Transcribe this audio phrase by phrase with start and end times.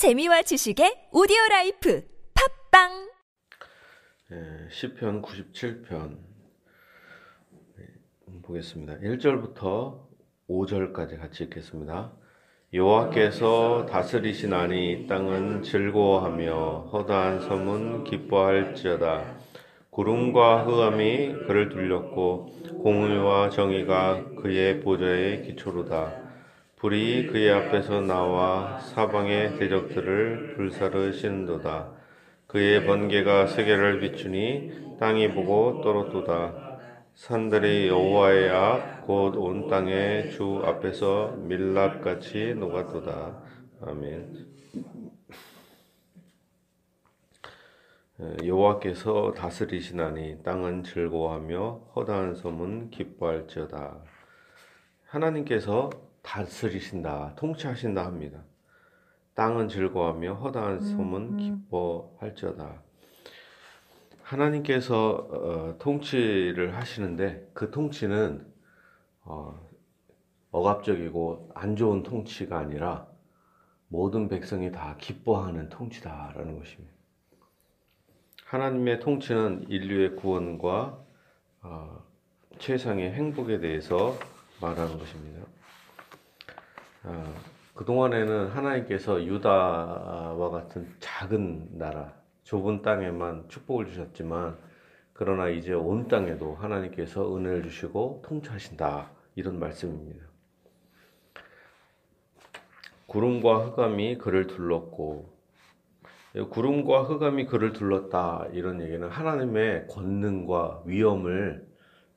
[0.00, 2.02] 재미와 지식의 오디오 life
[2.70, 3.10] 팟빵
[4.32, 6.16] 예, 시편 97편
[8.42, 8.94] 보겠습니다.
[8.94, 10.00] 1절부터
[10.48, 12.14] 5절까지 같이 읽겠습니다.
[12.72, 19.36] 여호와께서 다스리시나니 땅은 즐거워하며 허다한 섬은 기뻐할지어다.
[19.90, 22.46] 구름과 흑암이 그를 둘렸고
[22.82, 26.29] 공의와 정의가 그의 보좌의 기초로다.
[26.80, 31.92] 불이 그의 앞에서 나와 사방의 대적들을 불사르시는도다.
[32.46, 36.80] 그의 번개가 세계를 비추니 땅이 보고 떨어도다.
[37.14, 43.42] 산들이 여호와의 앞 곧 온 땅의 주 앞에서 밀랍같이 녹아도다.
[43.82, 44.46] 아멘.
[48.44, 53.98] 여호와께서 다스리시나니 땅은 즐거워하며 허다한 섬은 기뻐할지어다.
[55.06, 55.90] 하나님께서
[56.22, 58.42] 다스리신다, 통치하신다 합니다.
[59.34, 62.82] 땅은 즐거워하며 허다한 섬은 기뻐할지어다.
[64.22, 68.46] 하나님께서 어, 통치를 하시는데 그 통치는
[69.24, 69.58] 어,
[70.52, 73.06] 억압적이고 안 좋은 통치가 아니라
[73.88, 76.94] 모든 백성이 다 기뻐하는 통치다라는 것입니다.
[78.44, 81.04] 하나님의 통치는 인류의 구원과
[81.62, 82.04] 어,
[82.58, 84.16] 최상의 행복에 대해서
[84.60, 85.46] 말하는 것입니다.
[87.02, 87.34] 어,
[87.74, 92.12] 그동안에는 하나님께서 유다와 같은 작은 나라,
[92.44, 94.58] 좁은 땅에만 축복을 주셨지만,
[95.14, 99.10] 그러나 이제 온 땅에도 하나님께서 은혜를 주시고 통치하신다.
[99.34, 100.26] 이런 말씀입니다.
[103.06, 105.30] 구름과 흑암이 그를 둘렀고,
[106.50, 108.48] 구름과 흑암이 그를 둘렀다.
[108.52, 111.66] 이런 얘기는 하나님의 권능과 위엄을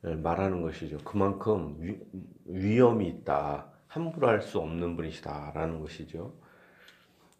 [0.02, 0.98] 말하는 것이죠.
[0.98, 1.98] 그만큼 위,
[2.46, 3.73] 위엄이 있다.
[3.94, 6.34] 함부로 할 수 없는 분이시다라는 것이죠.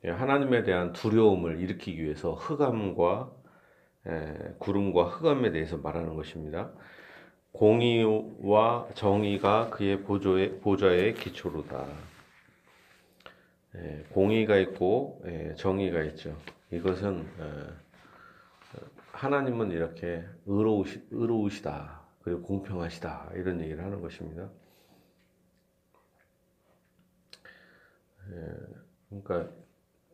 [0.05, 3.33] 예, 하나님에 대한 두려움을 일으키기 위해서 흑암과
[4.59, 6.71] 구름과 흑암에 대해서 말하는 것입니다.
[7.51, 11.87] 공의와 정의가 그의 보조의, 보좌의 기초로다.
[14.11, 15.25] 공의가 있고
[15.57, 16.37] 정의가 있죠.
[16.71, 17.27] 이것은
[19.11, 22.03] 하나님은 이렇게 의로우시, 의로우시다.
[22.23, 23.31] 그리고 공평하시다.
[23.35, 24.49] 이런 얘기를 하는 것입니다.
[29.09, 29.51] 그러니까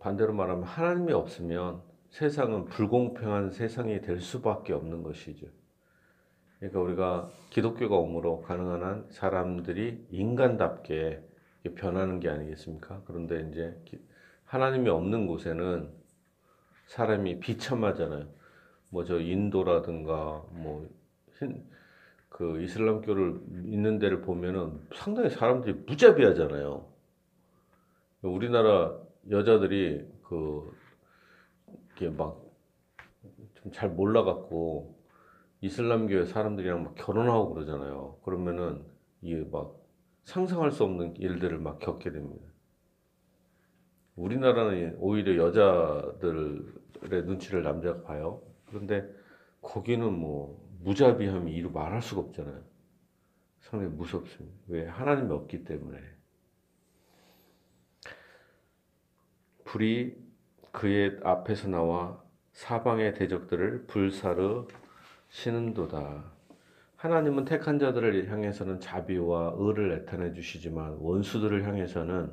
[0.00, 5.46] 반대로 말하면 하나님이 없으면 세상은 불공평한 세상이 될 수밖에 없는 것이죠.
[6.58, 11.22] 그러니까 우리가 기독교가 옴으로 가능한 한 사람들이 인간답게
[11.76, 13.02] 변하는 게 아니겠습니까?
[13.06, 13.76] 그런데 이제
[14.44, 15.90] 하나님이 없는 곳에는
[16.88, 18.26] 사람이 비참하잖아요.
[18.90, 20.88] 뭐 저 인도라든가 뭐
[22.28, 26.89] 그 이슬람교를 있는 데를 보면은 상당히 사람들이 무자비하잖아요.
[28.22, 28.98] 우리나라
[29.30, 30.72] 여자들이 그
[31.96, 32.50] 이게 막
[33.62, 34.98] 좀 잘 몰라갖고
[35.60, 38.18] 이슬람교의 사람들이랑 막 결혼하고 그러잖아요.
[38.24, 38.84] 그러면은
[39.20, 39.78] 이게 막
[40.24, 42.46] 상상할 수 없는 일들을 막 겪게 됩니다.
[44.16, 48.42] 우리나라는 오히려 여자들의 눈치를 남자가 봐요.
[48.66, 49.06] 그런데
[49.60, 52.62] 거기는 뭐 무자비함이 이루 말할 수가 없잖아요.
[53.60, 54.56] 상당히 무섭습니다.
[54.68, 54.86] 왜?
[54.86, 55.98] 하나님이 없기 때문에.
[59.70, 60.16] 불이
[60.72, 62.20] 그의 앞에서 나와
[62.54, 64.66] 사방의 대적들을 불사르
[65.28, 66.24] 시는도다.
[66.96, 72.32] 하나님은 택한 자들을 향해서는 자비와 의를 나타내 주시지만 원수들을 향해서는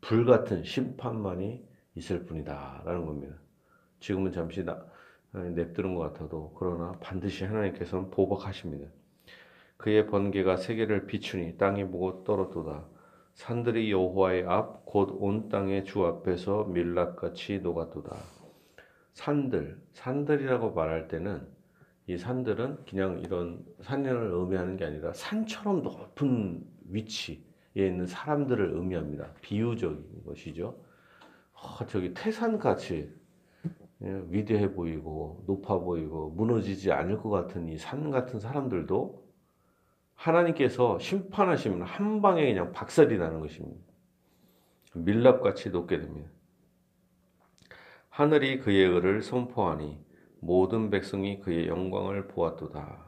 [0.00, 2.82] 불같은 심판만이 있을 뿐이다.
[2.84, 3.34] 라는 겁니다.
[3.98, 4.80] 지금은 잠시 나,
[5.32, 8.88] 냅두는 것 같아도 그러나 반드시 하나님께서는 보복하십니다.
[9.76, 12.86] 그의 번개가 세계를 비추니 땅이 보고 떨어도다.
[13.36, 18.16] 산들이 여호와의 앞 곧 온 땅의 주 앞에서 밀랍같이 녹아도다.
[19.14, 21.46] 산들, 산들이라고 말할 때는
[22.08, 27.38] 이 산들은 그냥 이런 산을 의미하는 게 아니라 산처럼 높은 위치에
[27.74, 29.34] 있는 사람들을 의미합니다.
[29.42, 30.82] 비유적인 것이죠.
[31.52, 33.12] 어, 저기 태산같이
[34.02, 39.25] 예, 위대해 보이고 높아 보이고 무너지지 않을 것 같은 이 산 같은 사람들도
[40.16, 43.80] 하나님께서 심판하시면 한 방에 그냥 박살이 나는 것입니다.
[44.94, 46.30] 밀랍같이 녹게 됩니다.
[48.08, 49.98] 하늘이 그의 의를 선포하니
[50.40, 53.04] 모든 백성이 그의 영광을 보았도다.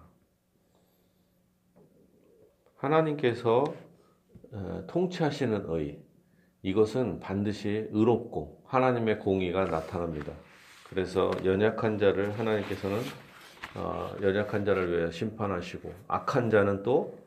[2.76, 3.64] 하나님께서
[4.52, 6.02] 어, 통치하시는 의,
[6.62, 10.32] 이것은 반드시 의롭고 하나님의 공의가 나타납니다.
[10.88, 13.27] 그래서 연약한 자를 하나님께서는 어,
[14.22, 17.18] 연약한 자를 위해 심판하시고 악한 자는 또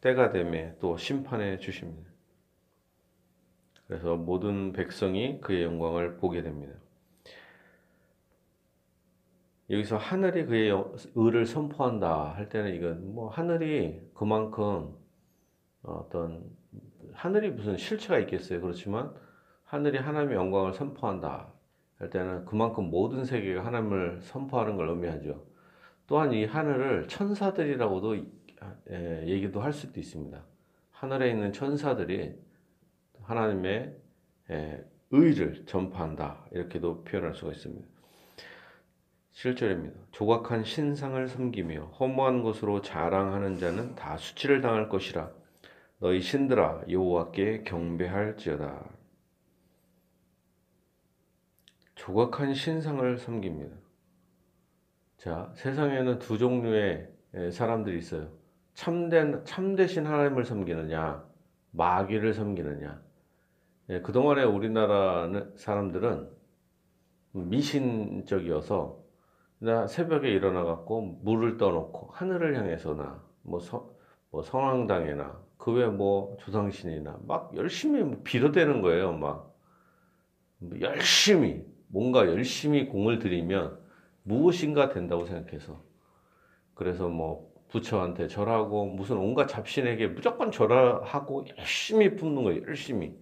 [0.00, 2.10] 때가 되매 또 심판해 주십니다.
[3.86, 6.74] 그래서 모든 백성이 그의 영광을 보게 됩니다.
[9.70, 10.70] 여기서 하늘이 그의
[11.14, 14.94] 의를 선포한다 할 때는 이건 뭐 하늘이 그만큼
[15.82, 16.44] 어떤
[17.12, 18.60] 하늘이 무슨 실체가 있겠어요.
[18.60, 19.14] 그렇지만
[19.64, 21.53] 하늘이 하나님의 영광을 선포한다
[21.98, 25.44] 할 때는 그만큼 모든 세계가 하나님을 선포하는 걸 의미하죠.
[26.06, 28.16] 또한 이 하늘을 천사들이라고도
[28.90, 30.42] 예, 얘기도 할 수도 있습니다.
[30.90, 32.34] 하늘에 있는 천사들이
[33.22, 33.96] 하나님의
[34.50, 37.86] 예, 의를 전파한다 이렇게도 표현할 수가 있습니다.
[39.32, 39.94] 7절입니다.
[40.12, 45.30] 조각한 신상을 섬기며 허무한 것으로 자랑하는 자는 다 수치를 당할 것이라
[45.98, 48.90] 너희 신들아 여호와께 경배할지어다.
[52.04, 53.74] 조각한 신상을 섬깁니다.
[55.16, 57.08] 자, 세상에는 두 종류의
[57.50, 58.28] 사람들이 있어요.
[58.74, 61.24] 참된, 참되신 하나님을 섬기느냐,
[61.70, 63.02] 마귀를 섬기느냐.
[63.88, 66.28] 예, 그동안에 우리나라 사람들은
[67.32, 69.02] 미신적이어서
[69.60, 73.90] 나 새벽에 일어나갖고 물을 떠놓고 하늘을 향해서나 뭐, 서,
[74.30, 79.12] 뭐 성황당에나 그 외 뭐 조상신이나 막 열심히 뭐 빌어대는 거예요.
[79.12, 79.56] 막
[80.80, 83.78] 열심히 뭔가 열심히 공을 들이면
[84.22, 85.82] 무엇인가 된다고 생각해서
[86.74, 92.62] 그래서 뭐 부처한테 절하고 무슨 온갖 잡신에게 무조건 절하고 열심히 품는 거예요.
[92.66, 93.16] 열심히.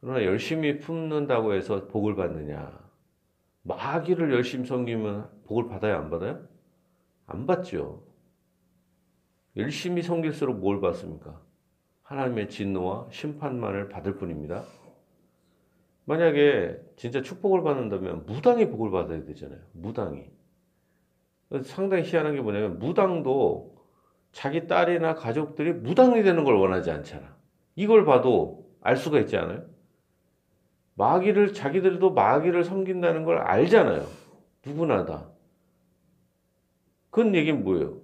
[0.00, 2.82] 그러나 열심히 품는다고 해서 복을 받느냐?
[3.62, 6.46] 마귀를 열심히 섬기면 복을 받아야 안 받아요?
[7.26, 8.02] 안 받죠.
[9.56, 11.40] 열심히 섬길수록 뭘 받습니까?
[12.02, 14.64] 하나님의 진노와 심판만을 받을 뿐입니다.
[16.04, 19.60] 만약에 진짜 축복을 받는다면 무당이 복을 받아야 되잖아요.
[19.72, 20.24] 무당이.
[21.64, 23.76] 상당히 희한한 게 뭐냐면 무당도
[24.32, 27.36] 자기 딸이나 가족들이 무당이 되는 걸 원하지 않잖아.
[27.76, 29.64] 이걸 봐도 알 수가 있지 않아요?
[30.94, 34.06] 마귀를 자기들도 마귀를 섬긴다는 걸 알잖아요.
[34.64, 35.28] 누구나 다.
[37.10, 38.00] 그런 얘기는 뭐예요?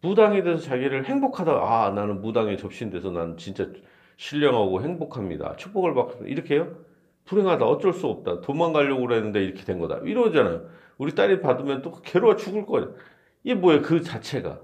[0.00, 1.52] 무당이 돼서 자기를 행복하다.
[1.52, 3.70] 아, 나는 무당에 접신돼서 나는 진짜
[4.16, 5.56] 신령하고 행복합니다.
[5.56, 6.87] 축복을 받고 이렇게 해요?
[7.28, 7.66] 불행하다.
[7.66, 8.40] 어쩔 수 없다.
[8.40, 9.98] 도망가려고 그랬는데 이렇게 된 거다.
[9.98, 10.66] 이러잖아요.
[10.96, 12.94] 우리 딸이 받으면 또 괴로워 죽을 거예요.
[13.44, 13.82] 이게 뭐예요?
[13.82, 14.60] 그 자체가.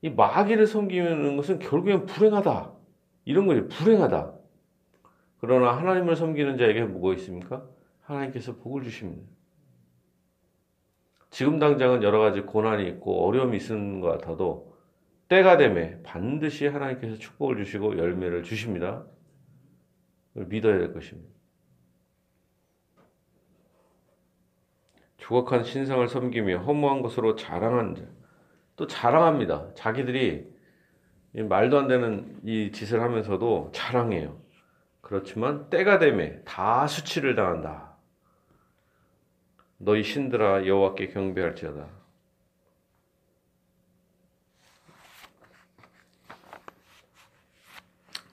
[0.00, 2.72] 이 마귀를 섬기는 것은 결국엔 불행하다.
[3.26, 3.68] 이런 거예요.
[3.68, 4.32] 불행하다.
[5.38, 7.62] 그러나 하나님을 섬기는 자에게 뭐가 있습니까?
[8.00, 9.22] 하나님께서 복을 주십니다.
[11.28, 14.74] 지금 당장은 여러 가지 고난이 있고 어려움이 있는 것 같아도
[15.28, 19.04] 때가 되매 반드시 하나님께서 축복을 주시고 열매를 주십니다.
[20.32, 21.31] 믿어야 될 것입니다.
[25.32, 28.02] 조각한 신상을 섬기며 허무한 것으로 자랑한 자.
[28.76, 29.72] 또 자랑합니다.
[29.74, 30.46] 자기들이
[31.32, 34.38] 말도 안 되는 이 짓을 하면서도 자랑해요.
[35.00, 37.96] 그렇지만 때가 되매 다 수치를 당한다.
[39.78, 41.88] 너희 신들아 여호와께 경배할지어다.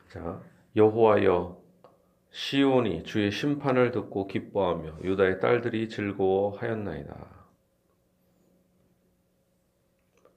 [0.09, 0.41] 자,
[0.75, 1.61] 여호와여
[2.39, 7.13] 시온이 주의 심판을 듣고 기뻐하며 유다의 딸들이 즐거워하였나이다.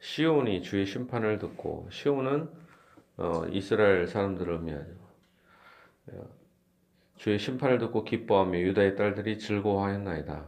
[0.01, 2.51] 시온이 주의 심판을 듣고 시온은
[3.19, 4.91] 어, 이스라엘 사람들을 의미하죠.
[7.19, 10.45] 주의 심판을 듣고 기뻐하며 유다의 딸들이 즐거워하였나이다.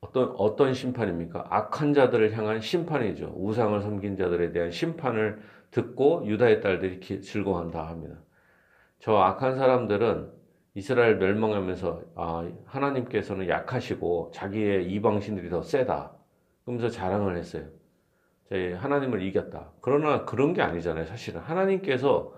[0.00, 1.48] 어떤 어떤 심판입니까?
[1.50, 3.34] 악한 자들을 향한 심판이죠.
[3.36, 8.16] 우상을 섬긴 자들에 대한 심판을 듣고 유다의 딸들이 즐거워한다 합니다.
[9.02, 10.30] 저 악한 사람들은
[10.74, 16.12] 이스라엘 멸망하면서 아, 하나님께서는 약하시고 자기의 이방 신들이 더 세다.
[16.64, 17.64] 그러면서 자랑을 했어요.
[18.50, 19.72] 하나님을 이겼다.
[19.80, 21.06] 그러나 그런 게 아니잖아요.
[21.06, 22.32] 사실은 하나님께서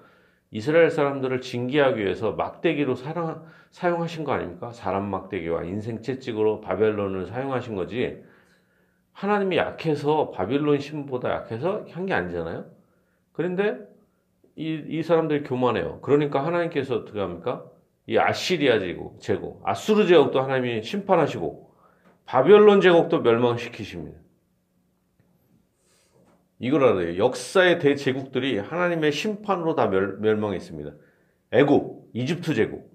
[0.50, 4.72] 이스라엘 사람들을 징계하기 위해서 막대기로 사랑, 사용하신 거 아닙니까?
[4.72, 8.24] 사람 막대기와 인생 채찍으로 바벨론을 사용하신 거지.
[9.12, 12.64] 하나님이 약해서 바빌론 신보다 약해서 한 게 아니잖아요.
[13.32, 13.93] 그런데
[14.56, 16.00] 이, 이 사람들이 교만해요.
[16.00, 17.64] 그러니까 하나님께서 어떻게 합니까?
[18.06, 21.70] 이 아시리아 제국, 제국, 아수르 제국도 하나님이 심판하시고
[22.26, 24.18] 바벨론 제국도 멸망시키십니다.
[26.58, 27.18] 이걸 알아요.
[27.18, 30.92] 역사의 대제국들이 하나님의 심판으로 다 멸, 멸망했습니다.
[31.52, 32.90] 애국, 이집트 제국,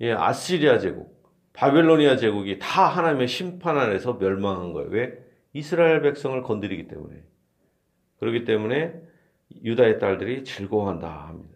[0.00, 1.14] 예, 아시리아 제국,
[1.52, 4.90] 바벨로니아 제국이 다 하나님의 심판 아래서 멸망한 거예요.
[4.90, 5.18] 왜?
[5.52, 7.22] 이스라엘 백성을 건드리기 때문에.
[8.18, 9.00] 그렇기 때문에
[9.62, 11.54] 유다의 딸들이 즐거워한다 합니다.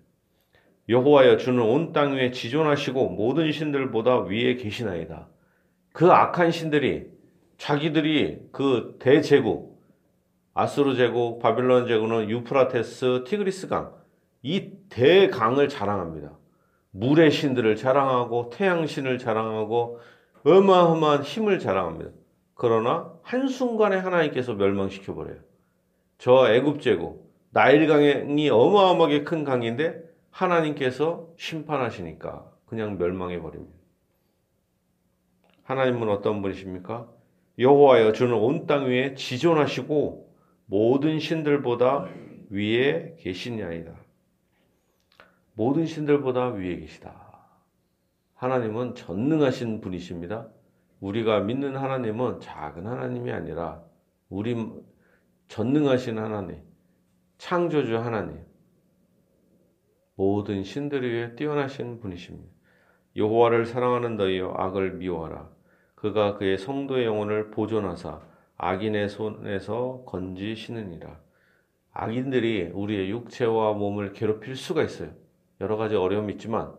[0.89, 5.29] 여호와여 주는 온 땅 위에 지존하시고 모든 신들보다 위에 계시나이다.
[5.93, 7.07] 그 악한 신들이
[7.59, 9.79] 자기들이 그 대제국
[10.55, 13.93] 아수르 제국, 바빌론 제국은 유프라테스, 티그리스 강,
[14.43, 16.37] 이 대강을 자랑합니다.
[16.91, 20.01] 물의 신들을 자랑하고 태양 신을 자랑하고
[20.45, 22.11] 어마어마한 힘을 자랑합니다.
[22.55, 25.37] 그러나 한순간에 하나님께서 멸망시켜 버려요.
[26.19, 27.28] 저 애굽 제국
[27.59, 30.01] 나일강이 어마어마하게 큰 강인데
[30.31, 33.77] 하나님께서 심판하시니까 그냥 멸망해 버립니다.
[35.65, 37.09] 하나님은 어떤 분이십니까?
[37.59, 40.33] 여호와여 주는 온 땅 위에 지존하시고
[40.67, 42.07] 모든 신들보다
[42.51, 43.93] 위에 계시냐이다.
[45.55, 47.11] 모든 신들보다 위에 계시다.
[48.35, 50.47] 하나님은 전능하신 분이십니다.
[51.01, 53.83] 우리가 믿는 하나님은 작은 하나님이 아니라
[54.29, 54.55] 우리
[55.49, 56.68] 전능하신 하나님,
[57.39, 58.45] 창조주 하나님,
[60.17, 62.53] 모든 신들 위에 뛰어나신 분이십니다.
[63.15, 65.49] 여호와를 사랑하는 너희여 악을 미워하라.
[65.95, 68.21] 그가 그의 성도의 영혼을 보존하사
[68.57, 71.21] 악인의 손에서 건지시느니라.
[71.93, 75.13] 악인들이 우리의 육체와 몸을 괴롭힐 수가 있어요.
[75.61, 76.75] 여러 가지 어려움이 있지만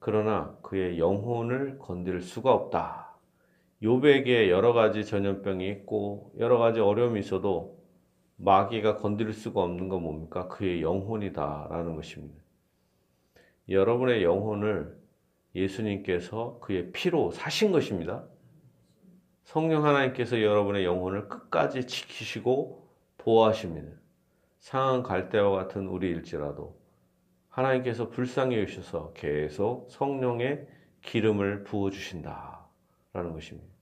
[0.00, 3.16] 그러나 그의 영혼을 건드릴 수가 없다.
[3.80, 7.73] 요백에 여러 가지 전염병이 있고 여러 가지 어려움이 있어도
[8.36, 10.48] 마귀가 건드릴 수가 없는 건 뭡니까?
[10.48, 12.42] 그의 영혼이다라는 것입니다.
[13.68, 14.98] 여러분의 영혼을
[15.54, 18.24] 예수님께서 그의 피로 사신 것입니다.
[19.44, 22.88] 성령 하나님께서 여러분의 영혼을 끝까지 지키시고
[23.18, 23.92] 보호하십니다.
[24.58, 26.76] 상한 갈대와 같은 우리일지라도
[27.50, 30.66] 하나님께서 불쌍히 여기셔서 계속 성령의
[31.02, 33.73] 기름을 부어 주신다라는 것입니다.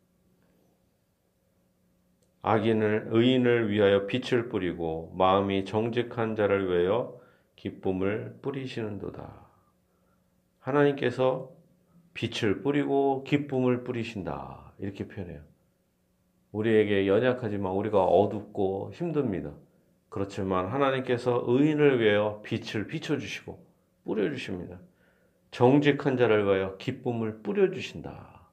[2.43, 7.21] 악인을 의인을 위하여 빛을 뿌리고 마음이 정직한 자를 위하여
[7.55, 9.47] 기쁨을 뿌리시는도다.
[10.59, 11.51] 하나님께서
[12.15, 14.73] 빛을 뿌리고 기쁨을 뿌리신다.
[14.79, 15.41] 이렇게 표현해요.
[16.51, 19.53] 우리에게 연약하지만 우리가 어둡고 힘듭니다.
[20.09, 23.65] 그렇지만 하나님께서 의인을 위하여 빛을 비춰주시고
[24.05, 24.79] 뿌려주십니다.
[25.53, 28.51] 정직한 자를 위하여 기쁨을 뿌려주신다.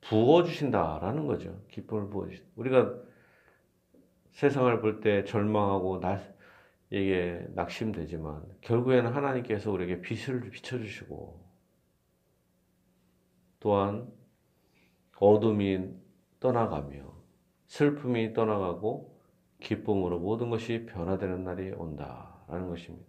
[0.00, 1.60] 부어주신다라는 거죠.
[1.68, 2.50] 기쁨을 부어주신다.
[2.56, 2.94] 우리가
[4.38, 6.20] 세상을 볼 때 절망하고 나,
[6.90, 11.44] 이게 낙심되지만 결국에는 하나님께서 우리에게 빛을 비춰주시고
[13.58, 14.06] 또한
[15.18, 15.88] 어둠이
[16.38, 17.12] 떠나가며
[17.66, 19.18] 슬픔이 떠나가고
[19.58, 23.08] 기쁨으로 모든 것이 변화되는 날이 온다라는 것입니다.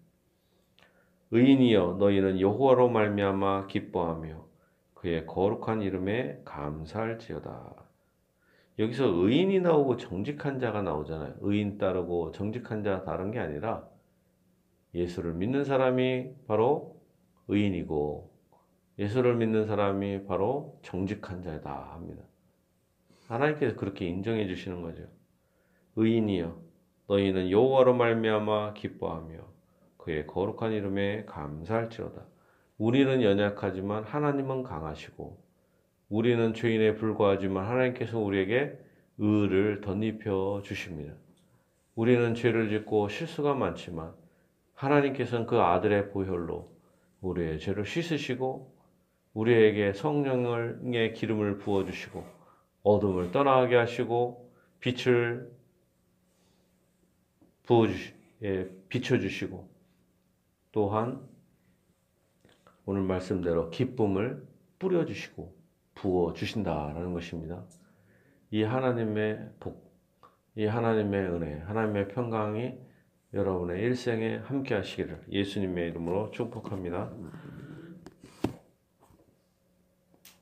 [1.30, 4.48] 의인이여 너희는 여호와로 말미암아 기뻐하며
[4.96, 7.89] 그의 거룩한 이름에 감사할지어다.
[8.80, 11.36] 여기서 의인이 나오고 정직한 자가 나오잖아요.
[11.42, 13.86] 의인 따르고 정직한 자 다른 게 아니라
[14.96, 16.96] 예수를 믿는 사람이 바로
[17.50, 18.32] 의인이고
[18.98, 22.24] 예수를 믿는 사람이 바로 정직한 자다 합니다.
[23.28, 25.04] 하나님께서 그렇게 인정해 주시는 거죠.
[25.98, 26.58] 의인이여
[27.08, 29.40] 너희는 여호와로 말미암아 기뻐하며
[29.98, 32.26] 그의 거룩한 이름에 감사할지어다.
[32.78, 35.49] 우리는 연약하지만 하나님은 강하시고
[36.10, 38.78] 우리는 죄인에 불과하지만 하나님께서 우리에게
[39.20, 41.14] 의를 덧입혀 주십니다.
[41.96, 44.14] 우리는 죄를 짓고 실수가 많지만
[44.74, 46.72] 하나님께서는 그 아들의 보혈로
[47.22, 48.74] 우리의 죄를 씻으시고
[49.34, 52.26] 우리에게 성령의 기름을 부어 주시고
[52.84, 54.50] 어둠을 떠나게 하시고
[54.80, 55.52] 빛을
[57.64, 59.70] 부어 주시 예, 비춰 주시고
[60.72, 61.22] 또한
[62.86, 64.48] 오늘 말씀대로 기쁨을
[64.80, 65.59] 뿌려 주시고
[66.00, 67.64] 부어 주신다라는 것입니다.
[68.52, 69.94] 이 하나님의 복,
[70.56, 72.74] 이 하나님의 은혜, 하나님의 평강이
[73.34, 77.12] 여러분의 일생에 함께 하시기를 예수님의 이름으로 축복합니다.